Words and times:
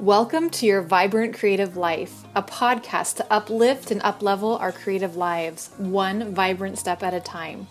Welcome 0.00 0.50
to 0.50 0.64
Your 0.64 0.82
Vibrant 0.82 1.34
Creative 1.34 1.76
Life, 1.76 2.22
a 2.36 2.42
podcast 2.42 3.16
to 3.16 3.32
uplift 3.32 3.90
and 3.90 4.00
uplevel 4.02 4.60
our 4.60 4.70
creative 4.70 5.16
lives, 5.16 5.70
one 5.76 6.32
vibrant 6.36 6.78
step 6.78 7.02
at 7.02 7.14
a 7.14 7.20
time. 7.20 7.66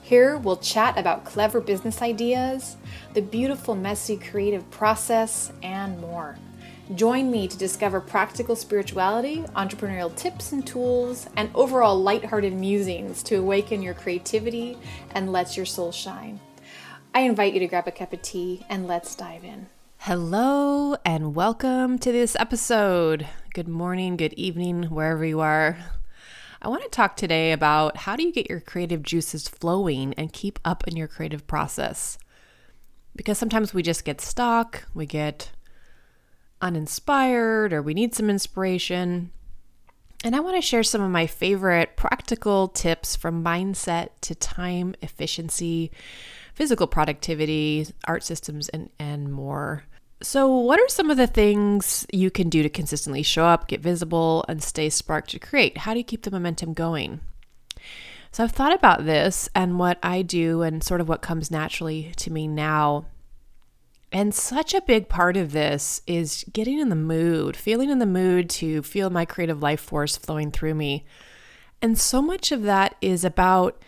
Here 0.00 0.38
we'll 0.38 0.56
chat 0.56 0.96
about 0.96 1.26
clever 1.26 1.60
business 1.60 2.00
ideas, 2.00 2.78
the 3.12 3.20
beautiful, 3.20 3.74
messy 3.74 4.16
creative 4.16 4.70
process, 4.70 5.52
and 5.62 6.00
more. 6.00 6.38
Join 6.94 7.30
me 7.30 7.46
to 7.46 7.58
discover 7.58 8.00
practical 8.00 8.56
spirituality, 8.56 9.42
entrepreneurial 9.54 10.16
tips 10.16 10.52
and 10.52 10.66
tools, 10.66 11.28
and 11.36 11.50
overall 11.54 12.00
lighthearted 12.00 12.54
musings 12.54 13.22
to 13.24 13.34
awaken 13.36 13.82
your 13.82 13.92
creativity 13.92 14.78
and 15.10 15.30
let 15.30 15.58
your 15.58 15.66
soul 15.66 15.92
shine. 15.92 16.40
I 17.14 17.20
invite 17.20 17.52
you 17.52 17.60
to 17.60 17.66
grab 17.66 17.86
a 17.86 17.92
cup 17.92 18.14
of 18.14 18.22
tea 18.22 18.64
and 18.70 18.86
let's 18.86 19.14
dive 19.14 19.44
in. 19.44 19.66
Hello 20.04 20.96
and 21.04 21.34
welcome 21.34 21.98
to 21.98 22.10
this 22.10 22.34
episode. 22.36 23.28
Good 23.52 23.68
morning, 23.68 24.16
good 24.16 24.32
evening, 24.32 24.84
wherever 24.84 25.26
you 25.26 25.40
are. 25.40 25.76
I 26.62 26.68
want 26.68 26.82
to 26.84 26.88
talk 26.88 27.16
today 27.16 27.52
about 27.52 27.98
how 27.98 28.16
do 28.16 28.22
you 28.22 28.32
get 28.32 28.48
your 28.48 28.60
creative 28.60 29.02
juices 29.02 29.46
flowing 29.46 30.14
and 30.14 30.32
keep 30.32 30.58
up 30.64 30.88
in 30.88 30.96
your 30.96 31.06
creative 31.06 31.46
process. 31.46 32.16
Because 33.14 33.36
sometimes 33.36 33.74
we 33.74 33.82
just 33.82 34.06
get 34.06 34.22
stuck, 34.22 34.86
we 34.94 35.04
get 35.04 35.50
uninspired, 36.62 37.74
or 37.74 37.82
we 37.82 37.92
need 37.92 38.14
some 38.14 38.30
inspiration. 38.30 39.30
And 40.24 40.34
I 40.34 40.40
want 40.40 40.56
to 40.56 40.62
share 40.62 40.82
some 40.82 41.02
of 41.02 41.10
my 41.10 41.26
favorite 41.26 41.98
practical 41.98 42.68
tips 42.68 43.16
from 43.16 43.44
mindset 43.44 44.08
to 44.22 44.34
time 44.34 44.94
efficiency, 45.02 45.90
physical 46.54 46.86
productivity, 46.86 47.86
art 48.06 48.24
systems, 48.24 48.70
and, 48.70 48.88
and 48.98 49.30
more. 49.30 49.84
So, 50.22 50.54
what 50.54 50.78
are 50.78 50.88
some 50.88 51.10
of 51.10 51.16
the 51.16 51.26
things 51.26 52.06
you 52.12 52.30
can 52.30 52.50
do 52.50 52.62
to 52.62 52.68
consistently 52.68 53.22
show 53.22 53.46
up, 53.46 53.68
get 53.68 53.80
visible, 53.80 54.44
and 54.48 54.62
stay 54.62 54.90
sparked 54.90 55.30
to 55.30 55.38
create? 55.38 55.78
How 55.78 55.94
do 55.94 55.98
you 55.98 56.04
keep 56.04 56.22
the 56.22 56.30
momentum 56.30 56.74
going? 56.74 57.20
So, 58.30 58.44
I've 58.44 58.52
thought 58.52 58.74
about 58.74 59.06
this 59.06 59.48
and 59.54 59.78
what 59.78 59.98
I 60.02 60.20
do, 60.20 60.60
and 60.60 60.84
sort 60.84 61.00
of 61.00 61.08
what 61.08 61.22
comes 61.22 61.50
naturally 61.50 62.12
to 62.16 62.30
me 62.30 62.46
now. 62.46 63.06
And 64.12 64.34
such 64.34 64.74
a 64.74 64.82
big 64.82 65.08
part 65.08 65.38
of 65.38 65.52
this 65.52 66.02
is 66.06 66.44
getting 66.52 66.78
in 66.78 66.90
the 66.90 66.96
mood, 66.96 67.56
feeling 67.56 67.88
in 67.88 67.98
the 67.98 68.06
mood 68.06 68.50
to 68.50 68.82
feel 68.82 69.08
my 69.08 69.24
creative 69.24 69.62
life 69.62 69.80
force 69.80 70.16
flowing 70.16 70.50
through 70.50 70.74
me. 70.74 71.06
And 71.80 71.96
so 71.98 72.20
much 72.20 72.52
of 72.52 72.62
that 72.64 72.94
is 73.00 73.24
about 73.24 73.82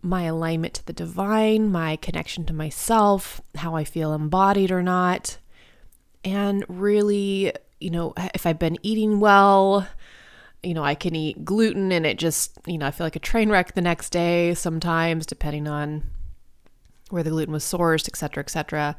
my 0.00 0.22
alignment 0.22 0.74
to 0.74 0.86
the 0.86 0.92
divine, 0.92 1.70
my 1.70 1.94
connection 1.96 2.44
to 2.46 2.52
myself, 2.52 3.40
how 3.54 3.76
I 3.76 3.84
feel 3.84 4.12
embodied 4.12 4.72
or 4.72 4.82
not, 4.82 5.38
and 6.24 6.64
really, 6.68 7.52
you 7.80 7.90
know, 7.90 8.14
if 8.34 8.46
I've 8.46 8.58
been 8.58 8.78
eating 8.82 9.20
well, 9.20 9.86
you 10.62 10.74
know, 10.74 10.84
I 10.84 10.94
can 10.94 11.16
eat 11.16 11.44
gluten 11.44 11.90
and 11.90 12.06
it 12.06 12.18
just, 12.18 12.58
you 12.66 12.78
know, 12.78 12.86
I 12.86 12.92
feel 12.92 13.06
like 13.06 13.16
a 13.16 13.20
train 13.20 13.50
wreck 13.50 13.74
the 13.74 13.80
next 13.80 14.10
day 14.10 14.54
sometimes, 14.54 15.26
depending 15.26 15.66
on 15.66 16.04
where 17.10 17.22
the 17.22 17.30
gluten 17.30 17.52
was 17.52 17.64
sourced, 17.64 18.08
et 18.08 18.16
cetera, 18.16 18.42
et 18.42 18.50
cetera. 18.50 18.96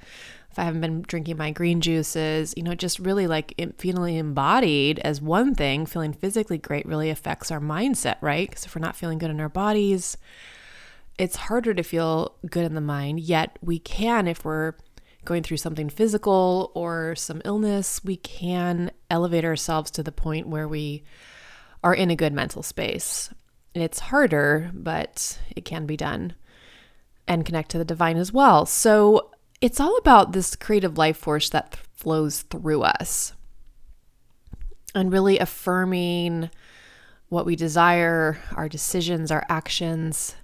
If 0.52 0.60
I 0.60 0.66
haven't 0.66 0.82
been 0.82 1.02
drinking 1.02 1.38
my 1.38 1.50
green 1.50 1.82
juices, 1.82 2.54
you 2.56 2.62
know, 2.62 2.76
just 2.76 3.00
really 3.00 3.26
like 3.26 3.60
feeling 3.80 4.18
embodied 4.18 5.00
as 5.00 5.20
one 5.20 5.56
thing, 5.56 5.86
feeling 5.88 6.14
physically 6.14 6.60
great 6.60 6.86
really 6.86 7.10
affects 7.10 7.50
our 7.50 7.60
mindset, 7.60 8.18
right? 8.22 8.48
Because 8.48 8.66
if 8.66 8.76
we're 8.76 8.82
not 8.82 8.96
feeling 8.96 9.18
good 9.18 9.32
in 9.32 9.40
our 9.40 9.50
bodies, 9.50 10.16
it's 11.18 11.38
harder 11.38 11.74
to 11.74 11.82
feel 11.82 12.36
good 12.48 12.66
in 12.66 12.76
the 12.76 12.82
mind, 12.82 13.20
yet 13.20 13.58
we 13.62 13.80
can 13.80 14.28
if 14.28 14.46
we're 14.46 14.74
going 15.26 15.44
through 15.44 15.58
something 15.58 15.90
physical 15.90 16.72
or 16.76 17.16
some 17.16 17.42
illness, 17.46 18.04
we 18.04 18.18
can 18.18 18.92
elevate 19.10 19.46
ourselves 19.46 19.92
to 19.92 20.04
the 20.04 20.12
point 20.12 20.48
where 20.48 20.68
we 20.68 21.04
are 21.84 21.94
in 21.94 22.10
a 22.10 22.16
good 22.16 22.34
mental 22.34 22.64
space. 22.64 23.30
It's 23.74 24.00
harder, 24.00 24.72
but 24.74 25.40
it 25.56 25.66
can 25.66 25.86
be 25.86 25.98
done 25.98 26.36
and 27.28 27.46
connect 27.46 27.72
to 27.72 27.78
the 27.78 27.86
divine 27.86 28.18
as 28.18 28.32
well. 28.32 28.66
So 28.66 29.32
it's 29.62 29.80
all 29.80 29.98
about 29.98 30.34
this 30.34 30.56
creative 30.56 30.98
life 30.98 31.18
force 31.18 31.50
that 31.50 31.76
flows 31.94 32.42
through 32.42 32.82
us 32.84 33.34
and 34.94 35.12
really 35.12 35.40
affirming 35.40 36.50
what 37.30 37.46
we 37.46 37.56
desire, 37.56 38.38
our 38.56 38.70
decisions, 38.70 39.32
our 39.32 39.46
actions. 39.50 40.36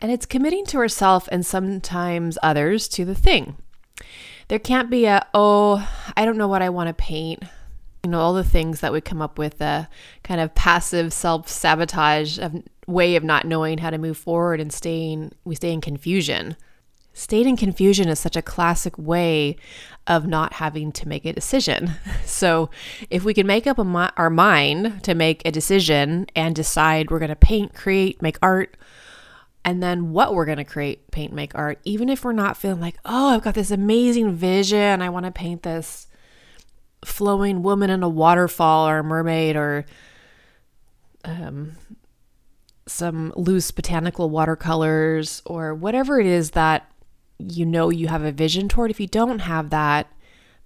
And 0.00 0.10
it's 0.10 0.26
committing 0.26 0.64
to 0.66 0.78
ourselves 0.78 1.28
and 1.28 1.46
sometimes 1.46 2.36
others 2.42 2.88
to 2.88 3.04
the 3.04 3.14
thing. 3.14 3.56
There 4.48 4.58
can't 4.58 4.90
be 4.90 5.06
a, 5.06 5.26
oh, 5.34 5.88
I 6.16 6.24
don't 6.24 6.36
know 6.36 6.48
what 6.48 6.62
I 6.62 6.68
want 6.68 6.88
to 6.88 6.94
paint. 6.94 7.42
You 8.04 8.10
know, 8.10 8.20
all 8.20 8.34
the 8.34 8.44
things 8.44 8.80
that 8.80 8.92
we 8.92 9.00
come 9.00 9.22
up 9.22 9.38
with, 9.38 9.60
a 9.60 9.88
kind 10.24 10.40
of 10.40 10.54
passive 10.54 11.12
self 11.12 11.48
sabotage 11.48 12.38
of 12.38 12.62
way 12.86 13.16
of 13.16 13.22
not 13.22 13.46
knowing 13.46 13.78
how 13.78 13.90
to 13.90 13.98
move 13.98 14.16
forward 14.16 14.60
and 14.60 14.72
staying, 14.72 15.32
we 15.44 15.54
stay 15.54 15.72
in 15.72 15.80
confusion. 15.80 16.56
Staying 17.14 17.48
in 17.48 17.56
confusion 17.56 18.08
is 18.08 18.18
such 18.18 18.36
a 18.36 18.42
classic 18.42 18.96
way 18.96 19.56
of 20.06 20.26
not 20.26 20.54
having 20.54 20.92
to 20.92 21.06
make 21.06 21.24
a 21.24 21.32
decision. 21.32 21.92
So, 22.24 22.70
if 23.10 23.24
we 23.24 23.34
can 23.34 23.46
make 23.46 23.66
up 23.66 23.78
our 23.78 24.30
mind 24.30 25.04
to 25.04 25.14
make 25.14 25.42
a 25.44 25.52
decision 25.52 26.26
and 26.34 26.56
decide 26.56 27.10
we're 27.10 27.18
going 27.18 27.28
to 27.28 27.36
paint, 27.36 27.74
create, 27.74 28.22
make 28.22 28.38
art, 28.40 28.76
and 29.64 29.82
then 29.82 30.12
what 30.12 30.34
we're 30.34 30.44
going 30.44 30.58
to 30.58 30.64
create, 30.64 31.10
paint, 31.10 31.32
make 31.32 31.54
art, 31.54 31.78
even 31.84 32.08
if 32.08 32.24
we're 32.24 32.32
not 32.32 32.56
feeling 32.56 32.80
like, 32.80 32.96
oh, 33.04 33.28
I've 33.28 33.42
got 33.42 33.54
this 33.54 33.70
amazing 33.70 34.34
vision. 34.34 35.00
I 35.00 35.08
want 35.08 35.26
to 35.26 35.32
paint 35.32 35.62
this 35.62 36.08
flowing 37.04 37.62
woman 37.62 37.90
in 37.90 38.02
a 38.02 38.08
waterfall 38.08 38.88
or 38.88 38.98
a 38.98 39.04
mermaid 39.04 39.56
or 39.56 39.84
um, 41.24 41.72
some 42.86 43.32
loose 43.36 43.70
botanical 43.70 44.30
watercolors 44.30 45.42
or 45.46 45.74
whatever 45.74 46.20
it 46.20 46.26
is 46.26 46.52
that 46.52 46.90
you 47.38 47.64
know 47.64 47.90
you 47.90 48.08
have 48.08 48.22
a 48.22 48.32
vision 48.32 48.68
toward. 48.68 48.90
If 48.90 49.00
you 49.00 49.06
don't 49.06 49.40
have 49.40 49.70
that, 49.70 50.12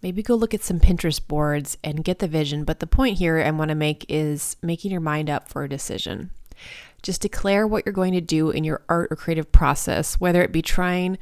maybe 0.02 0.22
go 0.22 0.34
look 0.34 0.54
at 0.54 0.62
some 0.62 0.80
Pinterest 0.80 1.26
boards 1.26 1.76
and 1.84 2.04
get 2.04 2.18
the 2.18 2.28
vision. 2.28 2.64
But 2.64 2.80
the 2.80 2.86
point 2.86 3.18
here 3.18 3.38
I 3.38 3.50
want 3.50 3.70
to 3.70 3.74
make 3.74 4.06
is 4.08 4.56
making 4.62 4.90
your 4.90 5.00
mind 5.00 5.28
up 5.28 5.48
for 5.48 5.64
a 5.64 5.68
decision. 5.68 6.30
Just 7.02 7.22
declare 7.22 7.66
what 7.66 7.84
you're 7.86 7.92
going 7.92 8.14
to 8.14 8.20
do 8.20 8.50
in 8.50 8.64
your 8.64 8.82
art 8.88 9.10
or 9.10 9.16
creative 9.16 9.52
process, 9.52 10.20
whether 10.20 10.42
it 10.42 10.52
be 10.52 10.62
trying 10.62 11.18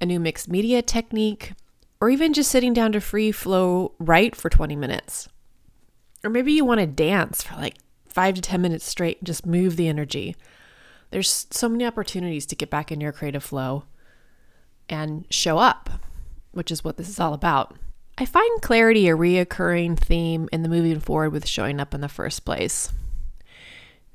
a 0.00 0.06
new 0.06 0.20
mixed 0.20 0.48
media 0.48 0.82
technique 0.82 1.52
or 2.00 2.10
even 2.10 2.32
just 2.32 2.50
sitting 2.50 2.72
down 2.72 2.92
to 2.92 3.00
free 3.00 3.32
flow 3.32 3.92
write 3.98 4.36
for 4.36 4.48
20 4.48 4.76
minutes. 4.76 5.28
Or 6.24 6.30
maybe 6.30 6.52
you 6.52 6.64
want 6.64 6.80
to 6.80 6.86
dance 6.86 7.42
for 7.42 7.54
like 7.56 7.76
five 8.08 8.34
to 8.34 8.40
10 8.40 8.60
minutes 8.60 8.84
straight 8.84 9.18
and 9.18 9.26
just 9.26 9.46
move 9.46 9.76
the 9.76 9.88
energy. 9.88 10.36
There's 11.10 11.46
so 11.50 11.68
many 11.68 11.84
opportunities 11.84 12.46
to 12.46 12.56
get 12.56 12.70
back 12.70 12.92
in 12.92 13.00
your 13.00 13.12
creative 13.12 13.44
flow 13.44 13.84
and 14.88 15.26
show 15.30 15.58
up, 15.58 15.90
which 16.52 16.70
is 16.70 16.84
what 16.84 16.96
this 16.96 17.08
is 17.08 17.20
all 17.20 17.34
about. 17.34 17.76
I 18.16 18.24
find 18.24 18.62
clarity 18.62 19.08
a 19.08 19.16
reoccurring 19.16 19.98
theme 19.98 20.48
in 20.52 20.62
the 20.62 20.68
moving 20.68 21.00
forward 21.00 21.30
with 21.30 21.46
showing 21.46 21.78
up 21.80 21.94
in 21.94 22.00
the 22.00 22.08
first 22.08 22.44
place. 22.44 22.92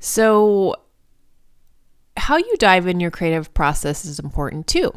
So, 0.06 0.76
how 2.18 2.36
you 2.36 2.56
dive 2.60 2.88
in 2.88 3.00
your 3.00 3.10
creative 3.10 3.54
process 3.54 4.04
is 4.04 4.20
important 4.20 4.68
too. 4.68 4.92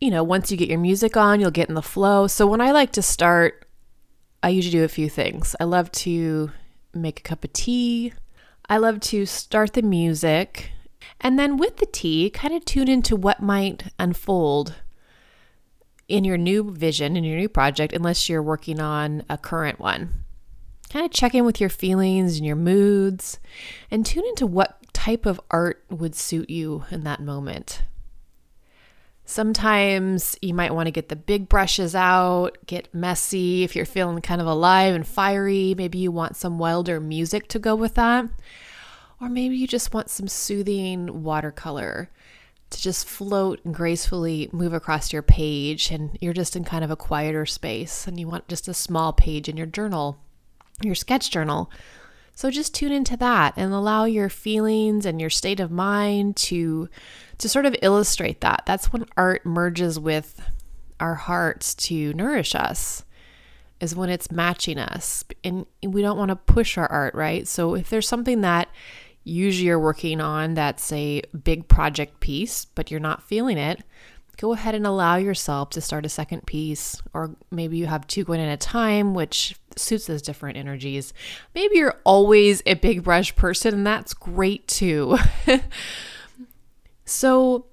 You 0.00 0.12
know, 0.12 0.22
once 0.22 0.52
you 0.52 0.56
get 0.56 0.68
your 0.68 0.78
music 0.78 1.16
on, 1.16 1.40
you'll 1.40 1.50
get 1.50 1.68
in 1.68 1.74
the 1.74 1.82
flow. 1.82 2.28
So, 2.28 2.46
when 2.46 2.60
I 2.60 2.70
like 2.70 2.92
to 2.92 3.02
start, 3.02 3.66
I 4.44 4.50
usually 4.50 4.78
do 4.78 4.84
a 4.84 4.88
few 4.88 5.08
things. 5.08 5.56
I 5.58 5.64
love 5.64 5.90
to 6.06 6.52
make 6.94 7.18
a 7.18 7.22
cup 7.24 7.42
of 7.42 7.52
tea. 7.52 8.12
I 8.68 8.76
love 8.76 9.00
to 9.00 9.26
start 9.26 9.72
the 9.72 9.82
music. 9.82 10.70
And 11.20 11.36
then 11.36 11.56
with 11.56 11.78
the 11.78 11.86
tea, 11.86 12.30
kind 12.30 12.54
of 12.54 12.64
tune 12.64 12.86
into 12.86 13.16
what 13.16 13.42
might 13.42 13.92
unfold 13.98 14.76
in 16.06 16.22
your 16.22 16.38
new 16.38 16.70
vision, 16.70 17.16
in 17.16 17.24
your 17.24 17.38
new 17.38 17.48
project, 17.48 17.92
unless 17.92 18.28
you're 18.28 18.40
working 18.40 18.78
on 18.78 19.24
a 19.28 19.36
current 19.36 19.80
one 19.80 20.26
kind 20.88 21.04
of 21.04 21.12
check 21.12 21.34
in 21.34 21.44
with 21.44 21.60
your 21.60 21.70
feelings 21.70 22.36
and 22.36 22.46
your 22.46 22.56
moods 22.56 23.38
and 23.90 24.04
tune 24.04 24.24
into 24.26 24.46
what 24.46 24.78
type 24.92 25.26
of 25.26 25.40
art 25.50 25.84
would 25.90 26.14
suit 26.14 26.50
you 26.50 26.84
in 26.90 27.04
that 27.04 27.20
moment. 27.20 27.82
Sometimes 29.24 30.38
you 30.40 30.54
might 30.54 30.74
want 30.74 30.86
to 30.86 30.90
get 30.90 31.10
the 31.10 31.16
big 31.16 31.50
brushes 31.50 31.94
out, 31.94 32.56
get 32.66 32.94
messy. 32.94 33.62
If 33.62 33.76
you're 33.76 33.84
feeling 33.84 34.22
kind 34.22 34.40
of 34.40 34.46
alive 34.46 34.94
and 34.94 35.06
fiery, 35.06 35.74
maybe 35.76 35.98
you 35.98 36.10
want 36.10 36.36
some 36.36 36.58
wilder 36.58 36.98
music 36.98 37.46
to 37.48 37.58
go 37.58 37.74
with 37.74 37.94
that. 37.94 38.24
Or 39.20 39.28
maybe 39.28 39.56
you 39.56 39.66
just 39.66 39.92
want 39.92 40.08
some 40.08 40.28
soothing 40.28 41.22
watercolor 41.22 42.08
to 42.70 42.80
just 42.80 43.06
float 43.06 43.60
and 43.64 43.74
gracefully 43.74 44.48
move 44.52 44.72
across 44.72 45.12
your 45.12 45.22
page, 45.22 45.90
and 45.90 46.16
you're 46.20 46.32
just 46.32 46.56
in 46.56 46.64
kind 46.64 46.84
of 46.84 46.90
a 46.90 46.96
quieter 46.96 47.44
space 47.46 48.06
and 48.06 48.18
you 48.18 48.28
want 48.28 48.48
just 48.48 48.68
a 48.68 48.74
small 48.74 49.12
page 49.12 49.48
in 49.48 49.56
your 49.56 49.66
journal 49.66 50.18
your 50.82 50.94
sketch 50.94 51.30
journal. 51.30 51.70
So 52.34 52.50
just 52.50 52.74
tune 52.74 52.92
into 52.92 53.16
that 53.16 53.54
and 53.56 53.72
allow 53.72 54.04
your 54.04 54.28
feelings 54.28 55.04
and 55.04 55.20
your 55.20 55.30
state 55.30 55.58
of 55.58 55.72
mind 55.72 56.36
to 56.36 56.88
to 57.38 57.48
sort 57.48 57.66
of 57.66 57.74
illustrate 57.82 58.40
that. 58.42 58.62
That's 58.64 58.92
when 58.92 59.06
art 59.16 59.44
merges 59.44 59.98
with 59.98 60.40
our 61.00 61.14
hearts 61.14 61.74
to 61.74 62.12
nourish 62.14 62.54
us. 62.54 63.04
is 63.80 63.94
when 63.94 64.10
it's 64.10 64.30
matching 64.30 64.78
us 64.78 65.24
and 65.44 65.64
we 65.82 66.02
don't 66.02 66.18
want 66.18 66.30
to 66.30 66.36
push 66.36 66.76
our 66.76 66.90
art, 66.90 67.14
right? 67.14 67.46
So 67.46 67.74
if 67.74 67.90
there's 67.90 68.08
something 68.08 68.40
that 68.40 68.68
usually 69.24 69.66
you're 69.66 69.78
working 69.78 70.20
on 70.20 70.54
that's 70.54 70.90
a 70.92 71.22
big 71.44 71.68
project 71.68 72.20
piece, 72.20 72.64
but 72.64 72.90
you're 72.90 73.00
not 73.00 73.22
feeling 73.22 73.58
it, 73.58 73.82
go 74.38 74.52
ahead 74.52 74.74
and 74.74 74.86
allow 74.86 75.16
yourself 75.16 75.70
to 75.70 75.80
start 75.80 76.06
a 76.06 76.08
second 76.08 76.46
piece. 76.46 77.02
Or 77.12 77.34
maybe 77.50 77.76
you 77.76 77.86
have 77.86 78.06
two 78.06 78.24
going 78.24 78.40
at 78.40 78.52
a 78.52 78.56
time, 78.56 79.12
which 79.12 79.56
suits 79.76 80.06
those 80.06 80.22
different 80.22 80.56
energies. 80.56 81.12
Maybe 81.54 81.76
you're 81.76 82.00
always 82.04 82.62
a 82.64 82.74
big 82.74 83.02
brush 83.02 83.34
person, 83.36 83.74
and 83.74 83.86
that's 83.86 84.14
great 84.14 84.66
too. 84.68 85.18
so, 87.04 87.66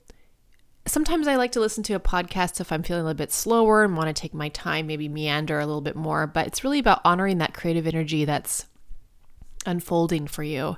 sometimes 0.88 1.27
I 1.27 1.35
like 1.35 1.51
to 1.53 1.59
listen 1.59 1.83
to 1.83 1.94
a 1.94 2.00
podcast 2.00 2.59
if 2.59 2.71
I'm 2.71 2.83
feeling 2.83 3.01
a 3.01 3.06
little 3.06 3.17
bit 3.17 3.31
slower 3.31 3.83
and 3.83 3.95
want 3.95 4.13
to 4.13 4.19
take 4.19 4.33
my 4.33 4.50
time, 4.50 4.88
maybe 4.88 5.07
meander 5.07 5.59
a 5.59 5.65
little 5.67 5.81
bit 5.81 5.95
more. 5.95 6.25
But 6.25 6.47
it's 6.47 6.63
really 6.63 6.79
about 6.79 7.01
honoring 7.06 7.38
that 7.38 7.53
creative 7.53 7.85
energy 7.85 8.25
that's 8.25 8.65
unfolding 9.67 10.25
for 10.27 10.44
you 10.44 10.77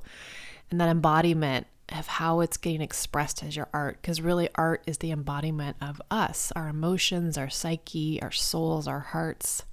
and 0.70 0.82
that 0.82 0.90
embodiment 0.90 1.68
of 1.90 2.08
how 2.08 2.42
it's 2.42 2.58
getting 2.58 2.82
expressed 2.82 3.44
as 3.44 3.56
your 3.56 3.70
art. 3.74 4.02
Because 4.02 4.22
really, 4.22 4.50
art 4.56 4.84
is 4.86 4.98
the 4.98 5.12
embodiment 5.12 5.78
of 5.82 6.02
us, 6.12 6.52
our 6.56 6.68
emotions, 6.68 7.38
our 7.38 7.50
psyche, 7.50 8.22
our 8.22 8.32
souls, 8.32 8.88
our 8.88 9.00
hearts. 9.00 9.64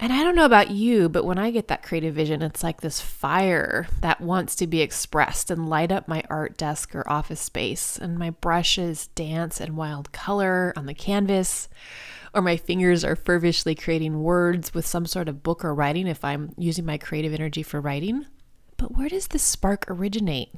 And 0.00 0.12
I 0.12 0.24
don't 0.24 0.34
know 0.34 0.44
about 0.44 0.72
you, 0.72 1.08
but 1.08 1.24
when 1.24 1.38
I 1.38 1.52
get 1.52 1.68
that 1.68 1.84
creative 1.84 2.16
vision, 2.16 2.42
it's 2.42 2.64
like 2.64 2.80
this 2.80 3.00
fire 3.00 3.86
that 4.00 4.20
wants 4.20 4.56
to 4.56 4.66
be 4.66 4.80
expressed 4.80 5.48
and 5.48 5.68
light 5.68 5.92
up 5.92 6.08
my 6.08 6.24
art 6.28 6.56
desk 6.56 6.96
or 6.96 7.08
office 7.08 7.40
space. 7.40 7.98
And 7.98 8.18
my 8.18 8.30
brushes 8.30 9.06
dance 9.14 9.60
in 9.60 9.76
wild 9.76 10.10
color 10.10 10.72
on 10.76 10.86
the 10.86 10.94
canvas, 10.94 11.68
or 12.34 12.42
my 12.42 12.56
fingers 12.56 13.04
are 13.04 13.14
fervishly 13.14 13.76
creating 13.76 14.24
words 14.24 14.74
with 14.74 14.86
some 14.86 15.06
sort 15.06 15.28
of 15.28 15.44
book 15.44 15.64
or 15.64 15.72
writing 15.72 16.08
if 16.08 16.24
I'm 16.24 16.52
using 16.58 16.84
my 16.84 16.98
creative 16.98 17.32
energy 17.32 17.62
for 17.62 17.80
writing. 17.80 18.26
But 18.82 18.96
where 18.96 19.08
does 19.08 19.28
this 19.28 19.44
spark 19.44 19.84
originate? 19.86 20.50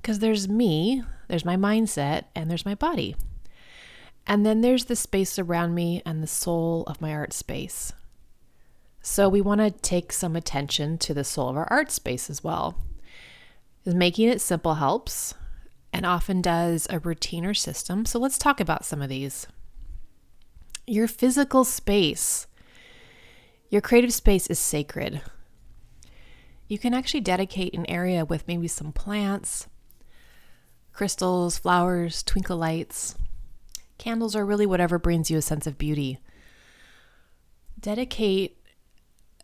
Because 0.00 0.20
there's 0.20 0.48
me, 0.48 1.02
there's 1.26 1.44
my 1.44 1.56
mindset, 1.56 2.26
and 2.36 2.48
there's 2.48 2.64
my 2.64 2.76
body. 2.76 3.16
And 4.28 4.46
then 4.46 4.60
there's 4.60 4.84
the 4.84 4.94
space 4.94 5.36
around 5.36 5.74
me 5.74 6.02
and 6.06 6.22
the 6.22 6.28
soul 6.28 6.84
of 6.86 7.00
my 7.00 7.12
art 7.12 7.32
space. 7.32 7.92
So 9.02 9.28
we 9.28 9.40
want 9.40 9.60
to 9.60 9.72
take 9.72 10.12
some 10.12 10.36
attention 10.36 10.98
to 10.98 11.12
the 11.12 11.24
soul 11.24 11.48
of 11.48 11.56
our 11.56 11.66
art 11.68 11.90
space 11.90 12.30
as 12.30 12.44
well. 12.44 12.78
Making 13.84 14.28
it 14.28 14.40
simple 14.40 14.76
helps 14.76 15.34
and 15.92 16.06
often 16.06 16.40
does 16.40 16.86
a 16.90 17.00
routine 17.00 17.44
or 17.44 17.54
system. 17.54 18.06
So 18.06 18.20
let's 18.20 18.38
talk 18.38 18.60
about 18.60 18.84
some 18.84 19.02
of 19.02 19.08
these. 19.08 19.48
Your 20.86 21.08
physical 21.08 21.64
space. 21.64 22.46
Your 23.68 23.80
creative 23.80 24.12
space 24.12 24.46
is 24.46 24.60
sacred 24.60 25.22
you 26.68 26.78
can 26.78 26.94
actually 26.94 27.20
dedicate 27.20 27.74
an 27.74 27.88
area 27.88 28.24
with 28.24 28.48
maybe 28.48 28.68
some 28.68 28.92
plants, 28.92 29.68
crystals, 30.92 31.58
flowers, 31.58 32.22
twinkle 32.22 32.56
lights. 32.56 33.14
Candles 33.98 34.34
are 34.34 34.44
really 34.44 34.66
whatever 34.66 34.98
brings 34.98 35.30
you 35.30 35.38
a 35.38 35.42
sense 35.42 35.66
of 35.66 35.78
beauty. 35.78 36.18
Dedicate 37.78 38.58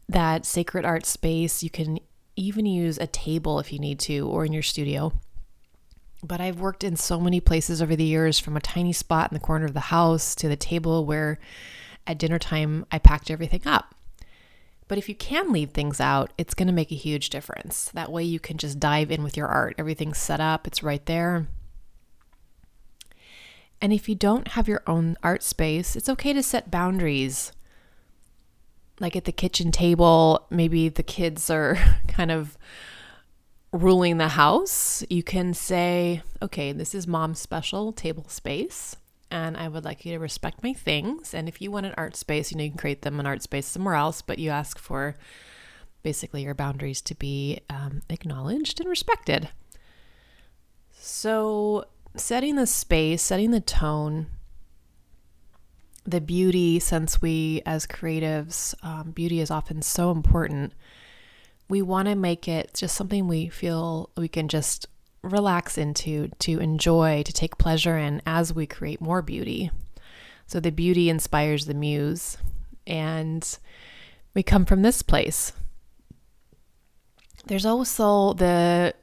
that 0.09 0.45
sacred 0.45 0.85
art 0.85 1.07
space. 1.07 1.63
You 1.63 1.71
can 1.71 1.99
even 2.37 2.67
use 2.67 2.99
a 2.99 3.07
table 3.07 3.59
if 3.61 3.73
you 3.73 3.79
need 3.79 3.99
to, 4.01 4.27
or 4.29 4.45
in 4.45 4.53
your 4.53 4.63
studio. 4.63 5.13
But 6.25 6.41
I've 6.41 6.61
worked 6.61 6.85
in 6.85 6.97
so 6.97 7.21
many 7.21 7.41
places 7.41 7.83
over 7.83 7.97
the 7.97 8.05
years 8.05 8.39
from 8.39 8.57
a 8.57 8.61
tiny 8.61 8.93
spot 8.93 9.31
in 9.31 9.35
the 9.35 9.45
corner 9.45 9.65
of 9.65 9.75
the 9.75 9.81
house 9.81 10.35
to 10.37 10.49
the 10.49 10.57
table 10.57 11.05
where 11.05 11.39
at 12.07 12.19
dinner 12.19 12.39
time 12.39 12.87
I 12.91 12.99
packed 12.99 13.31
everything 13.31 13.63
up. 13.67 13.95
But 14.93 14.99
if 14.99 15.09
you 15.09 15.15
can 15.15 15.53
leave 15.53 15.71
things 15.71 16.03
out, 16.03 16.35
it's 16.37 16.53
going 16.53 16.67
to 16.67 16.75
make 16.75 16.93
a 16.93 16.95
huge 16.95 17.31
difference. 17.31 17.91
That 17.95 18.13
way 18.13 18.25
you 18.25 18.39
can 18.39 18.59
just 18.59 18.79
dive 18.79 19.11
in 19.11 19.23
with 19.23 19.39
your 19.39 19.47
art. 19.47 19.75
Everything's 19.79 20.19
set 20.19 20.39
up, 20.39 20.67
it's 20.67 20.83
right 20.83 21.07
there. 21.07 21.47
And 23.81 23.95
if 23.95 24.07
you 24.07 24.15
don't 24.15 24.49
have 24.49 24.69
your 24.69 24.83
own 24.87 25.17
art 25.23 25.43
space, 25.43 25.97
it's 25.97 26.11
okay 26.11 26.35
to 26.35 26.43
set 26.43 26.71
boundaries. 26.71 27.53
Like 29.01 29.17
at 29.17 29.25
the 29.25 29.33
kitchen 29.33 29.73
table, 29.73 30.47
maybe 30.51 30.91
the 30.91 31.03
kids 31.03 31.49
are 31.49 31.79
kind 32.07 32.31
of 32.31 32.59
ruling 33.73 34.19
the 34.19 34.29
house. 34.29 35.03
You 35.09 35.23
can 35.23 35.55
say, 35.55 36.21
okay, 36.43 36.71
this 36.73 36.95
is 36.95 37.07
mom's 37.07 37.41
special 37.41 37.95
table 37.95 38.29
space 38.29 38.97
and 39.33 39.57
I 39.57 39.67
would 39.67 39.85
like 39.85 40.05
you 40.05 40.13
to 40.13 40.19
respect 40.19 40.63
my 40.63 40.75
things. 40.75 41.33
And 41.33 41.49
if 41.49 41.63
you 41.63 41.71
want 41.71 41.87
an 41.87 41.95
art 41.97 42.17
space, 42.17 42.53
you 42.53 42.59
know, 42.59 42.65
you 42.65 42.71
can 42.71 42.79
create 42.79 43.01
them 43.01 43.19
an 43.19 43.27
art 43.27 43.43
space 43.43 43.67
somewhere 43.67 43.95
else, 43.95 44.21
but 44.21 44.39
you 44.39 44.51
ask 44.51 44.79
for 44.79 45.17
basically 46.03 46.43
your 46.43 46.55
boundaries 46.55 47.01
to 47.01 47.15
be 47.15 47.61
um, 47.71 48.03
acknowledged 48.11 48.79
and 48.79 48.91
respected. 48.91 49.49
So, 50.91 51.87
setting 52.15 52.57
the 52.57 52.67
space, 52.67 53.23
setting 53.23 53.53
the 53.53 53.61
tone, 53.61 54.27
the 56.05 56.21
beauty, 56.21 56.79
since 56.79 57.23
we 57.23 57.63
as 57.65 57.87
creatives, 57.87 58.75
um, 58.85 59.13
beauty 59.13 59.41
is 59.41 59.51
often 59.51 59.81
so 59.81 60.11
important. 60.11 60.75
We 61.71 61.81
want 61.81 62.09
to 62.09 62.15
make 62.15 62.49
it 62.49 62.75
just 62.75 62.95
something 62.95 63.29
we 63.29 63.49
feel 63.49 64.11
we 64.15 64.29
can 64.29 64.49
just 64.49 64.87
relax 65.23 65.79
into, 65.79 66.29
to 66.41 66.59
enjoy, 66.59 67.23
to 67.23 67.33
take 67.33 67.59
pleasure 67.59 67.97
in 67.97 68.21
as 68.27 68.53
we 68.53 68.67
create 68.67 69.01
more 69.01 69.23
beauty. 69.23 69.71
So 70.47 70.61
the 70.61 70.71
beauty 70.71 71.09
inspires 71.09 71.67
the 71.67 71.75
muse. 71.75 72.39
And 72.87 73.59
we 74.35 74.43
come 74.43 74.65
from 74.65 74.83
this 74.83 75.03
place. 75.03 75.53
There's 77.47 77.67
also 77.67 78.35
the, 78.35 78.95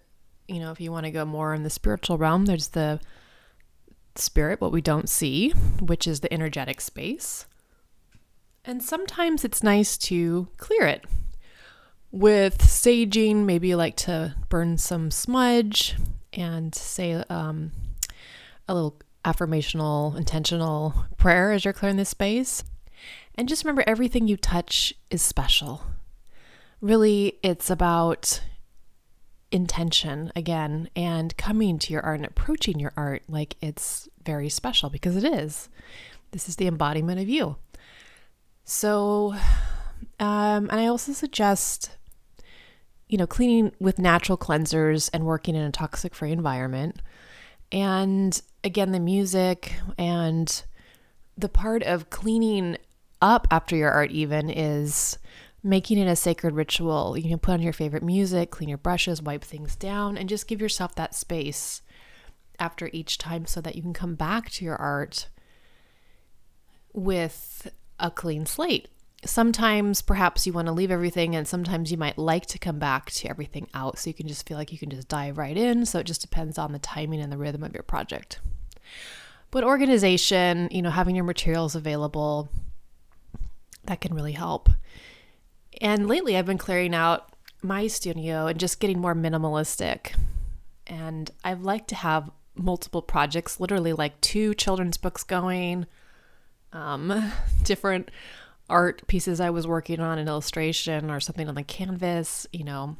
you 0.47 0.59
know, 0.59 0.71
if 0.71 0.81
you 0.81 0.91
want 0.91 1.05
to 1.05 1.11
go 1.11 1.25
more 1.25 1.53
in 1.53 1.63
the 1.63 1.69
spiritual 1.69 2.17
realm, 2.17 2.45
there's 2.45 2.69
the 2.69 2.99
spirit, 4.15 4.59
what 4.59 4.71
we 4.71 4.81
don't 4.81 5.09
see, 5.09 5.51
which 5.79 6.07
is 6.07 6.19
the 6.19 6.33
energetic 6.33 6.81
space. 6.81 7.45
And 8.65 8.83
sometimes 8.83 9.45
it's 9.45 9.63
nice 9.63 9.97
to 9.97 10.49
clear 10.57 10.85
it 10.85 11.05
with 12.11 12.59
saging, 12.59 13.45
maybe 13.45 13.69
you 13.69 13.77
like 13.77 13.95
to 13.97 14.35
burn 14.49 14.77
some 14.77 15.11
smudge 15.11 15.95
and 16.33 16.73
say 16.73 17.13
um, 17.29 17.71
a 18.67 18.73
little 18.73 18.97
affirmational, 19.25 20.15
intentional 20.17 21.05
prayer 21.17 21.51
as 21.51 21.65
you're 21.65 21.73
clearing 21.73 21.97
this 21.97 22.09
space. 22.09 22.63
And 23.35 23.47
just 23.47 23.63
remember 23.63 23.83
everything 23.85 24.27
you 24.27 24.37
touch 24.37 24.93
is 25.09 25.21
special. 25.21 25.83
Really, 26.81 27.37
it's 27.43 27.69
about 27.69 28.41
intention 29.51 30.31
again 30.35 30.89
and 30.95 31.35
coming 31.37 31.79
to 31.79 31.93
your 31.93 32.03
art 32.03 32.17
and 32.17 32.25
approaching 32.25 32.79
your 32.79 32.93
art 32.95 33.23
like 33.27 33.55
it's 33.61 34.07
very 34.23 34.49
special 34.49 34.89
because 34.89 35.15
it 35.15 35.23
is. 35.23 35.69
This 36.31 36.47
is 36.47 36.57
the 36.57 36.67
embodiment 36.67 37.19
of 37.19 37.27
you. 37.27 37.55
So, 38.63 39.33
um, 40.19 40.69
and 40.69 40.73
I 40.73 40.85
also 40.85 41.13
suggest 41.13 41.97
you 43.09 43.17
know, 43.17 43.27
cleaning 43.27 43.73
with 43.79 43.99
natural 43.99 44.37
cleansers 44.37 45.09
and 45.11 45.25
working 45.25 45.55
in 45.55 45.63
a 45.63 45.71
toxic 45.71 46.15
free 46.15 46.31
environment. 46.31 47.01
And 47.71 48.39
again, 48.63 48.91
the 48.91 48.99
music 48.99 49.73
and 49.97 50.63
the 51.37 51.49
part 51.49 51.83
of 51.83 52.09
cleaning 52.09 52.77
up 53.21 53.47
after 53.51 53.75
your 53.75 53.91
art, 53.91 54.11
even 54.11 54.49
is 54.49 55.17
making 55.63 55.97
it 55.97 56.07
a 56.07 56.15
sacred 56.15 56.53
ritual. 56.53 57.17
You 57.17 57.29
can 57.29 57.39
put 57.39 57.53
on 57.53 57.61
your 57.61 57.73
favorite 57.73 58.03
music, 58.03 58.51
clean 58.51 58.69
your 58.69 58.77
brushes, 58.77 59.21
wipe 59.21 59.43
things 59.43 59.75
down, 59.75 60.17
and 60.17 60.29
just 60.29 60.47
give 60.47 60.61
yourself 60.61 60.95
that 60.95 61.15
space 61.15 61.81
after 62.59 62.89
each 62.93 63.17
time 63.17 63.45
so 63.45 63.59
that 63.61 63.75
you 63.75 63.81
can 63.81 63.93
come 63.93 64.15
back 64.15 64.49
to 64.51 64.65
your 64.65 64.75
art 64.75 65.29
with 66.93 67.71
a 67.99 68.11
clean 68.11 68.45
slate 68.45 68.87
sometimes 69.25 70.01
perhaps 70.01 70.47
you 70.47 70.53
want 70.53 70.67
to 70.67 70.71
leave 70.71 70.91
everything 70.91 71.35
and 71.35 71.47
sometimes 71.47 71.91
you 71.91 71.97
might 71.97 72.17
like 72.17 72.45
to 72.45 72.57
come 72.57 72.79
back 72.79 73.11
to 73.11 73.29
everything 73.29 73.67
out 73.73 73.99
so 73.99 74.09
you 74.09 74.13
can 74.13 74.27
just 74.27 74.47
feel 74.47 74.57
like 74.57 74.71
you 74.71 74.77
can 74.77 74.89
just 74.89 75.07
dive 75.09 75.37
right 75.37 75.57
in 75.57 75.85
so 75.85 75.99
it 75.99 76.05
just 76.05 76.21
depends 76.21 76.57
on 76.57 76.71
the 76.71 76.79
timing 76.79 77.19
and 77.19 77.31
the 77.31 77.37
rhythm 77.37 77.63
of 77.63 77.73
your 77.73 77.83
project. 77.83 78.39
But 79.51 79.63
organization 79.63 80.69
you 80.71 80.81
know 80.81 80.89
having 80.89 81.15
your 81.15 81.25
materials 81.25 81.75
available 81.75 82.49
that 83.85 84.01
can 84.01 84.13
really 84.13 84.33
help. 84.33 84.69
And 85.81 86.07
lately 86.07 86.37
i've 86.37 86.45
been 86.45 86.57
clearing 86.57 86.95
out 86.95 87.33
my 87.61 87.87
studio 87.87 88.47
and 88.47 88.59
just 88.59 88.79
getting 88.79 88.99
more 88.99 89.15
minimalistic. 89.15 90.13
And 90.87 91.29
i've 91.43 91.61
liked 91.61 91.89
to 91.89 91.95
have 91.95 92.31
multiple 92.55 93.01
projects 93.01 93.59
literally 93.59 93.91
like 93.91 94.19
two 94.21 94.53
children's 94.53 94.97
books 94.97 95.23
going 95.23 95.85
um 96.73 97.31
different 97.63 98.11
art 98.69 99.05
pieces 99.07 99.39
I 99.39 99.49
was 99.49 99.67
working 99.67 99.99
on, 99.99 100.19
an 100.19 100.27
illustration 100.27 101.09
or 101.09 101.19
something 101.19 101.47
on 101.49 101.55
the 101.55 101.63
canvas, 101.63 102.47
you 102.53 102.63
know, 102.63 102.95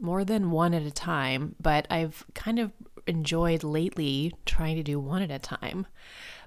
more 0.00 0.24
than 0.24 0.50
one 0.50 0.74
at 0.74 0.82
a 0.82 0.90
time. 0.90 1.54
But 1.60 1.86
I've 1.90 2.24
kind 2.34 2.58
of 2.58 2.72
enjoyed 3.06 3.62
lately 3.64 4.32
trying 4.46 4.76
to 4.76 4.82
do 4.82 4.98
one 4.98 5.22
at 5.22 5.30
a 5.30 5.38
time. 5.38 5.86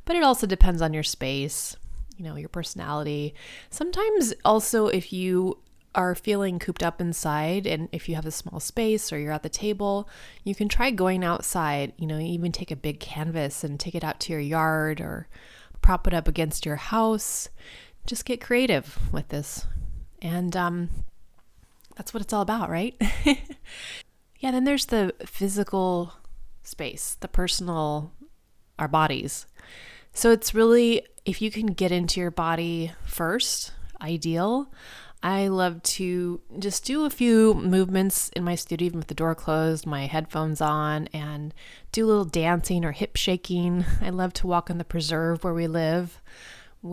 But 0.05 0.15
it 0.15 0.23
also 0.23 0.47
depends 0.47 0.81
on 0.81 0.93
your 0.93 1.03
space. 1.03 1.75
you 2.17 2.25
know, 2.25 2.35
your 2.35 2.49
personality. 2.49 3.33
Sometimes 3.69 4.33
also 4.43 4.87
if 4.87 5.13
you 5.13 5.59
are 5.95 6.15
feeling 6.15 6.59
cooped 6.59 6.83
up 6.83 6.99
inside 6.99 7.65
and 7.65 7.87
if 7.91 8.09
you 8.09 8.15
have 8.15 8.25
a 8.25 8.31
small 8.31 8.59
space 8.59 9.11
or 9.13 9.17
you're 9.19 9.31
at 9.31 9.43
the 9.43 9.49
table, 9.49 10.09
you 10.43 10.53
can 10.53 10.67
try 10.67 10.91
going 10.91 11.23
outside, 11.23 11.93
you 11.97 12.05
know, 12.05 12.19
even 12.19 12.51
take 12.51 12.71
a 12.71 12.75
big 12.75 12.99
canvas 12.99 13.63
and 13.63 13.79
take 13.79 13.95
it 13.95 14.03
out 14.03 14.19
to 14.19 14.33
your 14.33 14.41
yard 14.41 14.99
or 14.99 15.27
prop 15.81 16.07
it 16.07 16.13
up 16.13 16.27
against 16.27 16.65
your 16.65 16.75
house. 16.75 17.49
Just 18.07 18.25
get 18.25 18.41
creative 18.41 18.97
with 19.11 19.27
this. 19.27 19.67
And 20.21 20.55
um 20.55 20.89
that's 21.95 22.13
what 22.13 22.21
it's 22.21 22.33
all 22.33 22.41
about, 22.41 22.69
right? 22.69 22.95
yeah, 24.39 24.51
then 24.51 24.63
there's 24.63 24.87
the 24.87 25.13
physical 25.25 26.13
space, 26.63 27.17
the 27.19 27.27
personal 27.27 28.11
our 28.79 28.87
bodies. 28.87 29.45
So 30.13 30.31
it's 30.31 30.55
really 30.55 31.03
if 31.25 31.41
you 31.41 31.51
can 31.51 31.67
get 31.67 31.91
into 31.91 32.19
your 32.19 32.31
body 32.31 32.93
first, 33.05 33.73
ideal. 34.01 34.71
I 35.23 35.47
love 35.47 35.81
to 35.83 36.39
just 36.59 36.85
do 36.85 37.05
a 37.05 37.09
few 37.09 37.55
movements 37.55 38.29
in 38.29 38.43
my 38.43 38.55
studio, 38.55 38.85
even 38.85 38.99
with 38.99 39.07
the 39.07 39.15
door 39.15 39.33
closed, 39.33 39.85
my 39.85 40.05
headphones 40.05 40.61
on, 40.61 41.07
and 41.07 41.53
do 41.91 42.05
a 42.05 42.07
little 42.07 42.25
dancing 42.25 42.85
or 42.85 42.91
hip 42.91 43.15
shaking. 43.15 43.83
I 44.01 44.09
love 44.09 44.31
to 44.33 44.47
walk 44.47 44.69
on 44.69 44.77
the 44.77 44.85
preserve 44.85 45.43
where 45.43 45.55
we 45.55 45.67
live. 45.67 46.21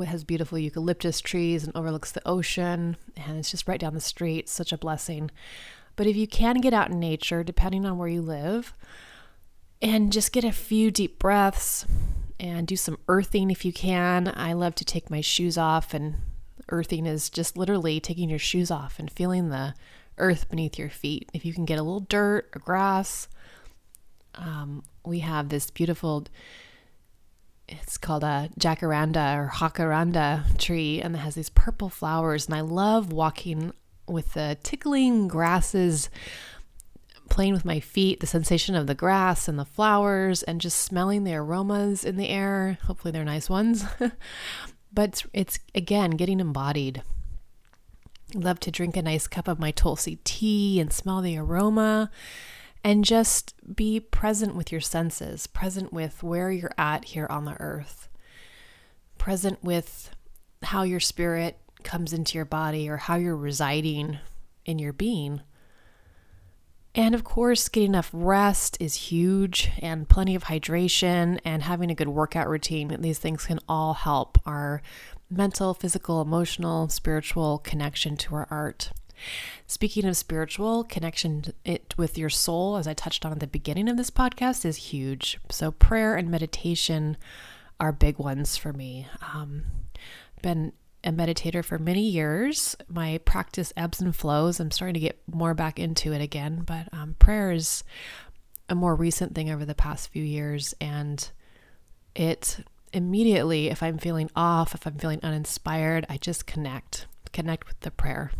Has 0.06 0.24
beautiful 0.24 0.58
eucalyptus 0.58 1.20
trees 1.20 1.64
and 1.64 1.76
overlooks 1.76 2.10
the 2.12 2.26
ocean, 2.26 2.96
and 3.16 3.38
it's 3.38 3.50
just 3.50 3.68
right 3.68 3.80
down 3.80 3.94
the 3.94 4.00
street. 4.00 4.48
Such 4.48 4.72
a 4.72 4.78
blessing. 4.78 5.30
But 5.96 6.06
if 6.06 6.16
you 6.16 6.26
can 6.26 6.60
get 6.60 6.74
out 6.74 6.90
in 6.90 6.98
nature, 6.98 7.44
depending 7.44 7.86
on 7.86 7.98
where 7.98 8.08
you 8.08 8.22
live, 8.22 8.74
and 9.80 10.12
just 10.12 10.32
get 10.32 10.42
a 10.44 10.52
few 10.52 10.90
deep 10.90 11.18
breaths, 11.18 11.86
and 12.40 12.66
do 12.66 12.76
some 12.76 12.98
earthing 13.08 13.50
if 13.50 13.64
you 13.64 13.72
can. 13.72 14.32
I 14.34 14.52
love 14.52 14.74
to 14.76 14.84
take 14.84 15.10
my 15.10 15.20
shoes 15.20 15.56
off, 15.56 15.94
and 15.94 16.16
earthing 16.68 17.06
is 17.06 17.30
just 17.30 17.56
literally 17.56 18.00
taking 18.00 18.28
your 18.28 18.38
shoes 18.38 18.70
off 18.70 18.98
and 18.98 19.10
feeling 19.10 19.48
the 19.48 19.74
earth 20.18 20.48
beneath 20.48 20.78
your 20.78 20.90
feet. 20.90 21.30
If 21.32 21.44
you 21.44 21.52
can 21.52 21.64
get 21.64 21.78
a 21.78 21.82
little 21.82 22.00
dirt 22.00 22.50
or 22.54 22.58
grass, 22.58 23.28
um, 24.34 24.82
we 25.04 25.20
have 25.20 25.48
this 25.48 25.70
beautiful. 25.70 26.26
It's 27.68 27.96
called 27.96 28.24
a 28.24 28.50
jacaranda 28.58 29.36
or 29.36 29.48
jacaranda 29.48 30.58
tree, 30.58 31.00
and 31.00 31.14
it 31.14 31.18
has 31.18 31.34
these 31.34 31.50
purple 31.50 31.88
flowers. 31.88 32.46
And 32.46 32.54
I 32.54 32.60
love 32.60 33.12
walking 33.12 33.72
with 34.06 34.34
the 34.34 34.58
tickling 34.62 35.28
grasses 35.28 36.10
playing 37.30 37.52
with 37.54 37.64
my 37.64 37.80
feet, 37.80 38.20
the 38.20 38.26
sensation 38.26 38.74
of 38.74 38.86
the 38.86 38.94
grass 38.94 39.48
and 39.48 39.58
the 39.58 39.64
flowers, 39.64 40.42
and 40.42 40.60
just 40.60 40.78
smelling 40.78 41.24
the 41.24 41.34
aromas 41.34 42.04
in 42.04 42.16
the 42.16 42.28
air. 42.28 42.78
Hopefully, 42.84 43.12
they're 43.12 43.24
nice 43.24 43.48
ones. 43.48 43.84
but 44.92 45.08
it's, 45.08 45.26
it's, 45.32 45.58
again 45.74 46.12
getting 46.12 46.40
embodied. 46.40 47.02
Love 48.34 48.60
to 48.60 48.70
drink 48.70 48.96
a 48.96 49.02
nice 49.02 49.26
cup 49.26 49.48
of 49.48 49.58
my 49.58 49.70
Tulsi 49.70 50.18
tea 50.24 50.80
and 50.80 50.92
smell 50.92 51.20
the 51.20 51.36
aroma 51.38 52.10
and 52.84 53.02
just 53.02 53.54
be 53.74 53.98
present 53.98 54.54
with 54.54 54.70
your 54.70 54.80
senses, 54.80 55.46
present 55.46 55.92
with 55.92 56.22
where 56.22 56.50
you're 56.50 56.74
at 56.76 57.06
here 57.06 57.26
on 57.30 57.46
the 57.46 57.58
earth, 57.58 58.08
present 59.16 59.64
with 59.64 60.10
how 60.62 60.82
your 60.82 61.00
spirit 61.00 61.58
comes 61.82 62.12
into 62.12 62.36
your 62.36 62.44
body 62.44 62.88
or 62.88 62.98
how 62.98 63.16
you're 63.16 63.36
residing 63.36 64.18
in 64.66 64.78
your 64.78 64.92
being. 64.92 65.40
And 66.94 67.14
of 67.14 67.24
course, 67.24 67.68
getting 67.68 67.90
enough 67.90 68.10
rest 68.12 68.76
is 68.78 68.94
huge, 68.94 69.70
and 69.80 70.08
plenty 70.08 70.36
of 70.36 70.44
hydration 70.44 71.40
and 71.44 71.62
having 71.62 71.90
a 71.90 71.94
good 71.94 72.08
workout 72.08 72.48
routine. 72.48 72.96
These 73.00 73.18
things 73.18 73.46
can 73.46 73.58
all 73.68 73.94
help 73.94 74.38
our 74.46 74.80
mental, 75.28 75.74
physical, 75.74 76.20
emotional, 76.22 76.88
spiritual 76.88 77.58
connection 77.58 78.16
to 78.18 78.36
our 78.36 78.46
art. 78.50 78.92
Speaking 79.66 80.04
of 80.04 80.16
spiritual 80.16 80.84
connection 80.84 81.52
it 81.64 81.94
with 81.96 82.18
your 82.18 82.30
soul, 82.30 82.76
as 82.76 82.86
I 82.86 82.94
touched 82.94 83.24
on 83.24 83.32
at 83.32 83.40
the 83.40 83.46
beginning 83.46 83.88
of 83.88 83.96
this 83.96 84.10
podcast, 84.10 84.64
is 84.64 84.76
huge. 84.76 85.38
So 85.50 85.70
prayer 85.70 86.16
and 86.16 86.30
meditation 86.30 87.16
are 87.80 87.92
big 87.92 88.18
ones 88.18 88.56
for 88.56 88.72
me. 88.72 89.06
Um, 89.34 89.64
been 90.42 90.72
a 91.02 91.12
meditator 91.12 91.64
for 91.64 91.78
many 91.78 92.02
years. 92.02 92.76
My 92.88 93.18
practice 93.18 93.72
ebbs 93.76 94.00
and 94.00 94.14
flows. 94.14 94.58
I'm 94.58 94.70
starting 94.70 94.94
to 94.94 95.00
get 95.00 95.20
more 95.30 95.54
back 95.54 95.78
into 95.78 96.12
it 96.12 96.20
again, 96.20 96.62
but 96.66 96.88
um, 96.92 97.16
prayer 97.18 97.52
is 97.52 97.84
a 98.68 98.74
more 98.74 98.94
recent 98.94 99.34
thing 99.34 99.50
over 99.50 99.64
the 99.64 99.74
past 99.74 100.08
few 100.08 100.24
years. 100.24 100.74
And 100.80 101.30
it 102.14 102.64
immediately, 102.92 103.68
if 103.68 103.82
I'm 103.82 103.98
feeling 103.98 104.30
off, 104.34 104.74
if 104.74 104.86
I'm 104.86 104.98
feeling 104.98 105.20
uninspired, 105.22 106.06
I 106.08 106.16
just 106.16 106.46
connect, 106.46 107.06
connect 107.32 107.66
with 107.66 107.80
the 107.80 107.90
prayer. 107.90 108.30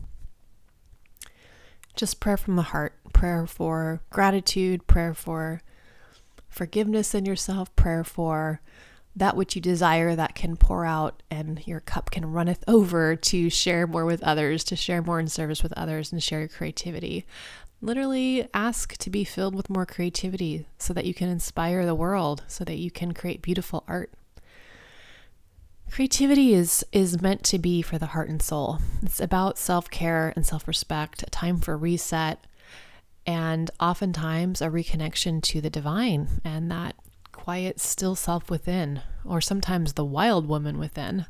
Just 1.94 2.20
prayer 2.20 2.36
from 2.36 2.56
the 2.56 2.62
heart, 2.62 2.94
prayer 3.12 3.46
for 3.46 4.00
gratitude, 4.10 4.86
prayer 4.86 5.14
for 5.14 5.62
forgiveness 6.48 7.14
in 7.14 7.24
yourself, 7.24 7.74
prayer 7.76 8.04
for 8.04 8.60
that 9.16 9.36
which 9.36 9.54
you 9.54 9.62
desire 9.62 10.16
that 10.16 10.34
can 10.34 10.56
pour 10.56 10.84
out 10.84 11.22
and 11.30 11.64
your 11.66 11.80
cup 11.80 12.10
can 12.10 12.26
runneth 12.32 12.64
over 12.66 13.14
to 13.14 13.48
share 13.48 13.86
more 13.86 14.04
with 14.04 14.22
others, 14.24 14.64
to 14.64 14.76
share 14.76 15.02
more 15.02 15.20
in 15.20 15.28
service 15.28 15.62
with 15.62 15.72
others 15.74 16.10
and 16.10 16.22
share 16.22 16.40
your 16.40 16.48
creativity. 16.48 17.24
Literally 17.80 18.48
ask 18.52 18.96
to 18.96 19.10
be 19.10 19.22
filled 19.24 19.54
with 19.54 19.70
more 19.70 19.86
creativity 19.86 20.66
so 20.78 20.92
that 20.94 21.04
you 21.04 21.14
can 21.14 21.28
inspire 21.28 21.86
the 21.86 21.94
world, 21.94 22.42
so 22.48 22.64
that 22.64 22.78
you 22.78 22.90
can 22.90 23.12
create 23.12 23.42
beautiful 23.42 23.84
art. 23.86 24.10
Creativity 25.90 26.54
is 26.54 26.84
is 26.92 27.22
meant 27.22 27.44
to 27.44 27.58
be 27.58 27.80
for 27.80 27.98
the 27.98 28.06
heart 28.06 28.28
and 28.28 28.42
soul. 28.42 28.78
It's 29.02 29.20
about 29.20 29.58
self-care 29.58 30.32
and 30.34 30.44
self-respect, 30.44 31.22
a 31.22 31.26
time 31.26 31.58
for 31.60 31.76
reset, 31.76 32.46
and 33.26 33.70
oftentimes 33.78 34.60
a 34.60 34.66
reconnection 34.66 35.42
to 35.42 35.60
the 35.60 35.70
divine 35.70 36.40
and 36.44 36.70
that 36.70 36.96
quiet, 37.32 37.78
still 37.78 38.14
self 38.14 38.50
within, 38.50 39.02
or 39.24 39.40
sometimes 39.40 39.92
the 39.92 40.04
wild 40.04 40.48
woman 40.48 40.78
within, 40.78 41.26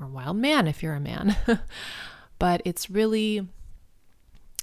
or 0.00 0.06
wild 0.06 0.36
man 0.36 0.68
if 0.68 0.82
you're 0.82 0.94
a 0.94 1.00
man. 1.00 1.36
but 2.38 2.62
it's 2.64 2.88
really, 2.88 3.48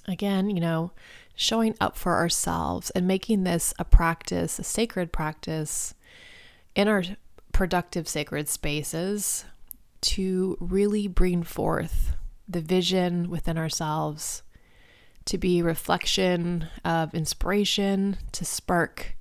again, 0.07 0.50
you 0.50 0.62
know, 0.62 0.91
showing 1.36 1.75
up 1.79 1.98
for 1.98 2.15
ourselves 2.15 2.89
and 2.91 3.07
making 3.07 3.43
this 3.43 3.74
a 3.77 3.86
practice, 3.86 4.60
a 4.60 4.63
sacred 4.63 5.12
practice 5.12 5.93
in 6.75 6.88
our 6.88 7.03
productive 7.58 8.08
sacred 8.08 8.48
spaces 8.48 9.44
to 10.00 10.56
really 10.60 11.08
bring 11.08 11.42
forth 11.42 12.16
the 12.48 12.62
vision 12.62 13.32
within 13.32 13.58
ourselves, 13.58 14.44
to 15.26 15.40
be 15.40 15.64
reflection 15.64 16.68
of 16.86 17.16
inspiration, 17.16 18.16
to 18.32 18.46
spark 18.46 19.18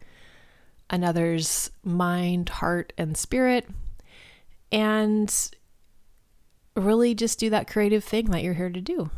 another's 0.90 1.70
mind, 1.82 2.50
heart, 2.50 2.92
and 2.98 3.16
spirit, 3.16 3.70
and 4.70 5.50
really 6.76 7.14
just 7.14 7.38
do 7.38 7.48
that 7.48 7.66
creative 7.66 8.04
thing 8.04 8.26
that 8.26 8.42
you're 8.42 8.52
here 8.52 8.68
to 8.68 8.82
do. 8.82 9.08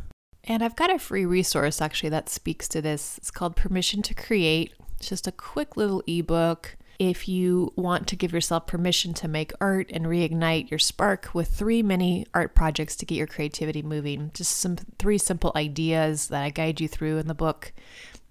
And 0.45 0.63
I've 0.63 0.77
got 0.77 0.95
a 0.95 0.99
free 1.01 1.27
resource 1.27 1.83
actually 1.83 2.11
that 2.11 2.29
speaks 2.29 2.69
to 2.69 2.81
this. 2.81 3.19
It's 3.19 3.33
called 3.33 3.57
Permission 3.57 4.01
to 4.03 4.15
Create. 4.15 4.75
It's 4.97 5.09
just 5.09 5.27
a 5.27 5.33
quick 5.33 5.77
little 5.77 6.05
ebook. 6.07 6.77
If 6.99 7.29
you 7.29 7.73
want 7.77 8.09
to 8.09 8.17
give 8.17 8.33
yourself 8.33 8.67
permission 8.67 9.15
to 9.15 9.29
make 9.29 9.53
art 9.61 9.91
and 9.93 10.07
reignite 10.07 10.69
your 10.69 10.81
spark 10.81 11.31
with 11.33 11.49
three 11.49 11.81
mini 11.81 12.27
art 12.35 12.57
projects 12.57 12.97
to 12.97 13.07
get 13.07 13.15
your 13.15 13.29
creativity 13.29 13.83
moving, 13.83 14.33
just 14.35 14.57
some 14.57 14.77
three 14.99 15.19
simple 15.19 15.53
ideas 15.55 16.27
that 16.29 16.43
I 16.43 16.51
guide 16.51 16.81
you 16.81 16.89
through 16.89 17.19
in 17.19 17.29
the 17.29 17.35
book. 17.35 17.73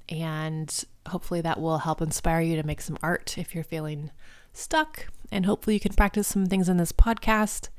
And 0.10 0.84
hopefully 1.08 1.40
that 1.42 1.62
will 1.62 1.80
help 1.80 2.02
inspire 2.02 2.42
you 2.42 2.58
to 2.58 2.68
make 2.68 2.82
some 2.82 2.98
art 3.02 3.38
if 3.38 3.56
you're 3.56 3.64
feeling 3.64 4.12
stuck. 4.52 5.08
And 5.32 5.46
hopefully 5.46 5.76
you 5.76 5.80
can 5.80 5.94
practice 5.94 6.28
some 6.28 6.48
things 6.48 6.68
in 6.68 6.76
this 6.76 6.92
podcast. 6.92 7.70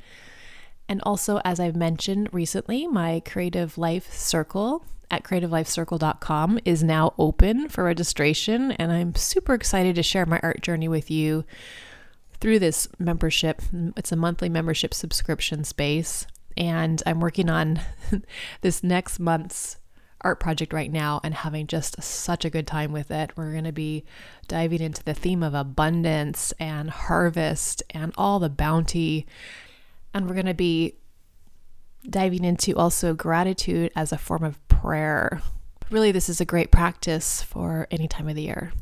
And 0.89 1.03
also, 1.03 1.39
as 1.45 1.61
I've 1.61 1.77
mentioned 1.77 2.31
recently, 2.33 2.87
my 2.87 3.21
Creative 3.27 3.77
Life 3.77 4.11
Circle 4.13 4.85
at 5.11 5.23
creativelifecircle.com 5.23 6.61
is 6.65 6.83
now 6.83 7.15
open 7.19 7.69
for 7.69 7.85
registration. 7.85 8.73
And 8.73 8.93
I'm 8.93 9.15
super 9.15 9.55
excited 9.55 9.95
to 9.97 10.03
share 10.03 10.27
my 10.27 10.41
art 10.43 10.63
journey 10.63 10.89
with 10.89 11.11
you 11.11 11.45
through 12.41 12.59
this 12.59 12.89
membership. 12.99 13.63
It's 13.97 14.13
a 14.13 14.17
monthly 14.17 14.49
membership 14.49 14.95
subscription 14.95 15.65
space. 15.65 16.27
And 16.57 17.03
I'm 17.07 17.21
working 17.21 17.49
on 17.49 17.81
this 18.61 18.83
next 18.83 19.19
month's 19.19 19.77
art 20.23 20.41
project 20.41 20.73
right 20.73 20.91
now 20.91 21.21
and 21.23 21.33
having 21.33 21.67
just 21.67 22.03
such 22.03 22.45
a 22.45 22.51
good 22.51 22.67
time 22.67 22.93
with 22.93 23.11
it. 23.11 23.31
We're 23.37 23.53
going 23.53 23.65
to 23.65 23.73
be 23.73 24.05
diving 24.49 24.81
into 24.81 25.03
the 25.05 25.15
theme 25.15 25.43
of 25.43 25.55
abundance 25.55 26.53
and 26.59 26.91
harvest 26.91 27.83
and 27.91 28.13
all 28.19 28.39
the 28.39 28.51
bounty. 28.51 29.27
And 30.13 30.27
we're 30.27 30.35
going 30.35 30.47
to 30.47 30.55
be 30.55 30.97
diving 32.09 32.45
into 32.45 32.77
also 32.77 33.15
gratitude 33.15 33.93
as 33.95 34.13
a 34.13 34.19
form 34.19 34.45
of 34.45 34.68
prayer. 34.81 35.43
Really, 35.91 36.13
this 36.13 36.29
is 36.29 36.41
a 36.41 36.45
great 36.45 36.71
practice 36.71 37.43
for 37.43 37.89
any 37.91 38.07
time 38.07 38.29
of 38.29 38.37
the 38.37 38.43
year. 38.43 38.73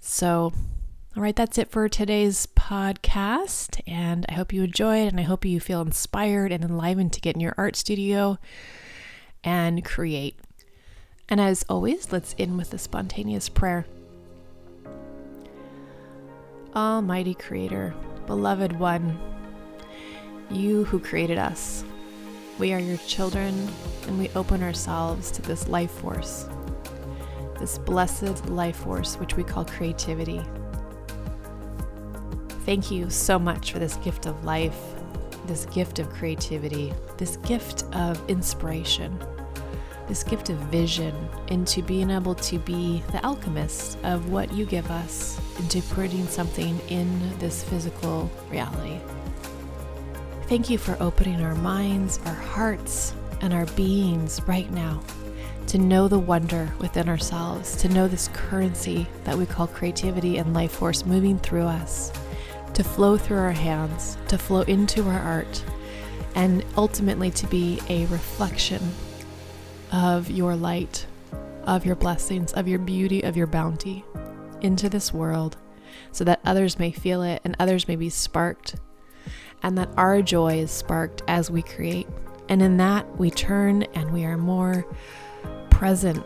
So 0.00 0.52
All 1.16 1.22
right, 1.22 1.34
that's 1.34 1.56
it 1.56 1.70
for 1.70 1.88
today's 1.88 2.46
podcast. 2.54 3.80
And 3.86 4.26
I 4.28 4.34
hope 4.34 4.52
you 4.52 4.64
enjoyed 4.64 5.08
and 5.08 5.18
I 5.18 5.22
hope 5.22 5.46
you 5.46 5.60
feel 5.60 5.80
inspired 5.80 6.52
and 6.52 6.62
enlivened 6.62 7.14
to 7.14 7.22
get 7.22 7.34
in 7.36 7.40
your 7.40 7.54
art 7.56 7.74
studio 7.74 8.38
and 9.42 9.82
create. 9.82 10.38
And 11.26 11.40
as 11.40 11.64
always, 11.70 12.12
let's 12.12 12.34
end 12.38 12.58
with 12.58 12.74
a 12.74 12.78
spontaneous 12.78 13.48
prayer. 13.48 13.86
Almighty 16.74 17.32
Creator, 17.32 17.94
beloved 18.26 18.78
one, 18.78 19.18
you 20.50 20.84
who 20.84 21.00
created 21.00 21.38
us, 21.38 21.82
we 22.58 22.72
are 22.72 22.78
your 22.78 22.96
children 22.98 23.68
and 24.06 24.18
we 24.18 24.30
open 24.34 24.62
ourselves 24.62 25.30
to 25.32 25.42
this 25.42 25.68
life 25.68 25.90
force, 25.90 26.48
this 27.58 27.78
blessed 27.78 28.46
life 28.48 28.76
force 28.76 29.16
which 29.16 29.36
we 29.36 29.44
call 29.44 29.64
creativity. 29.64 30.40
Thank 32.64 32.90
you 32.90 33.10
so 33.10 33.38
much 33.38 33.72
for 33.72 33.78
this 33.78 33.96
gift 33.96 34.26
of 34.26 34.44
life, 34.44 34.78
this 35.46 35.66
gift 35.66 35.98
of 35.98 36.10
creativity, 36.10 36.92
this 37.16 37.36
gift 37.38 37.84
of 37.94 38.20
inspiration 38.28 39.18
this 40.08 40.22
gift 40.22 40.50
of 40.50 40.56
vision 40.70 41.14
into 41.48 41.82
being 41.82 42.10
able 42.10 42.34
to 42.34 42.58
be 42.60 43.02
the 43.12 43.24
alchemist 43.24 43.98
of 44.04 44.30
what 44.30 44.52
you 44.52 44.64
give 44.64 44.88
us 44.90 45.40
into 45.58 45.82
putting 45.94 46.26
something 46.28 46.78
in 46.88 47.38
this 47.38 47.64
physical 47.64 48.30
reality. 48.50 49.00
Thank 50.48 50.70
you 50.70 50.78
for 50.78 50.96
opening 51.00 51.42
our 51.42 51.56
minds, 51.56 52.20
our 52.24 52.32
hearts, 52.32 53.14
and 53.40 53.52
our 53.52 53.66
beings 53.66 54.40
right 54.46 54.70
now 54.70 55.02
to 55.66 55.76
know 55.76 56.06
the 56.06 56.20
wonder 56.20 56.72
within 56.78 57.08
ourselves, 57.08 57.74
to 57.78 57.88
know 57.88 58.06
this 58.06 58.28
currency 58.28 59.08
that 59.24 59.36
we 59.36 59.44
call 59.44 59.66
creativity 59.66 60.38
and 60.38 60.54
life 60.54 60.70
force 60.70 61.04
moving 61.04 61.36
through 61.40 61.64
us, 61.64 62.12
to 62.74 62.84
flow 62.84 63.16
through 63.16 63.38
our 63.38 63.50
hands, 63.50 64.16
to 64.28 64.38
flow 64.38 64.62
into 64.62 65.02
our 65.08 65.18
art, 65.18 65.64
and 66.36 66.64
ultimately 66.76 67.32
to 67.32 67.46
be 67.48 67.80
a 67.88 68.06
reflection 68.06 68.94
of 69.90 70.30
your 70.30 70.54
light, 70.54 71.06
of 71.64 71.84
your 71.84 71.96
blessings, 71.96 72.52
of 72.52 72.68
your 72.68 72.78
beauty, 72.78 73.22
of 73.22 73.36
your 73.36 73.48
bounty 73.48 74.04
into 74.60 74.88
this 74.88 75.12
world 75.12 75.56
so 76.12 76.22
that 76.22 76.40
others 76.44 76.78
may 76.78 76.92
feel 76.92 77.22
it 77.22 77.40
and 77.44 77.56
others 77.58 77.88
may 77.88 77.96
be 77.96 78.08
sparked, 78.08 78.76
and 79.66 79.76
that 79.76 79.90
our 79.96 80.22
joy 80.22 80.60
is 80.60 80.70
sparked 80.70 81.22
as 81.26 81.50
we 81.50 81.60
create. 81.60 82.06
And 82.48 82.62
in 82.62 82.76
that, 82.76 83.18
we 83.18 83.32
turn 83.32 83.82
and 83.94 84.12
we 84.12 84.24
are 84.24 84.38
more 84.38 84.86
present, 85.70 86.24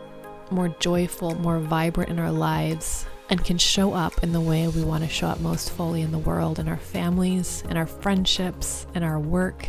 more 0.50 0.68
joyful, 0.78 1.34
more 1.36 1.58
vibrant 1.58 2.10
in 2.10 2.18
our 2.18 2.30
lives, 2.30 3.06
and 3.30 3.42
can 3.42 3.56
show 3.56 3.94
up 3.94 4.22
in 4.22 4.34
the 4.34 4.42
way 4.42 4.68
we 4.68 4.84
want 4.84 5.04
to 5.04 5.08
show 5.08 5.28
up 5.28 5.40
most 5.40 5.70
fully 5.70 6.02
in 6.02 6.12
the 6.12 6.18
world, 6.18 6.58
in 6.58 6.68
our 6.68 6.76
families, 6.76 7.64
in 7.70 7.78
our 7.78 7.86
friendships, 7.86 8.86
in 8.94 9.02
our 9.02 9.18
work, 9.18 9.66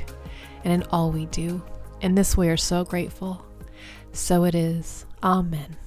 and 0.66 0.74
in 0.74 0.84
all 0.90 1.10
we 1.10 1.28
do. 1.28 1.64
In 2.02 2.16
this, 2.16 2.36
we 2.36 2.50
are 2.50 2.58
so 2.58 2.84
grateful 2.84 3.46
so 4.12 4.44
it 4.44 4.54
is. 4.54 5.06
Amen. 5.24 5.78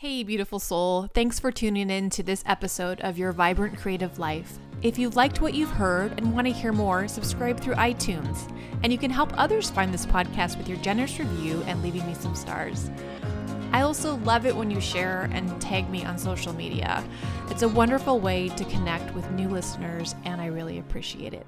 Hey, 0.00 0.22
beautiful 0.22 0.58
soul. 0.58 1.08
Thanks 1.12 1.38
for 1.38 1.52
tuning 1.52 1.90
in 1.90 2.08
to 2.08 2.22
this 2.22 2.42
episode 2.46 3.02
of 3.02 3.18
Your 3.18 3.32
Vibrant 3.32 3.76
Creative 3.76 4.18
Life. 4.18 4.58
If 4.80 4.98
you 4.98 5.10
liked 5.10 5.42
what 5.42 5.52
you've 5.52 5.72
heard 5.72 6.12
and 6.16 6.32
want 6.32 6.46
to 6.46 6.54
hear 6.54 6.72
more, 6.72 7.06
subscribe 7.06 7.60
through 7.60 7.74
iTunes. 7.74 8.50
And 8.82 8.94
you 8.94 8.98
can 8.98 9.10
help 9.10 9.30
others 9.36 9.68
find 9.68 9.92
this 9.92 10.06
podcast 10.06 10.56
with 10.56 10.70
your 10.70 10.78
generous 10.78 11.18
review 11.18 11.62
and 11.66 11.82
leaving 11.82 12.06
me 12.06 12.14
some 12.14 12.34
stars. 12.34 12.90
I 13.72 13.82
also 13.82 14.16
love 14.16 14.46
it 14.46 14.56
when 14.56 14.70
you 14.70 14.80
share 14.80 15.28
and 15.34 15.60
tag 15.60 15.90
me 15.90 16.02
on 16.02 16.16
social 16.16 16.54
media. 16.54 17.04
It's 17.50 17.60
a 17.60 17.68
wonderful 17.68 18.20
way 18.20 18.48
to 18.48 18.64
connect 18.64 19.14
with 19.14 19.30
new 19.32 19.50
listeners, 19.50 20.14
and 20.24 20.40
I 20.40 20.46
really 20.46 20.78
appreciate 20.78 21.34
it. 21.34 21.46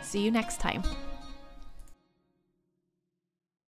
See 0.00 0.22
you 0.22 0.30
next 0.30 0.60
time. 0.60 0.82